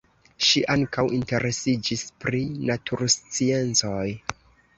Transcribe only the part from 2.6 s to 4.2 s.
natursciencoj.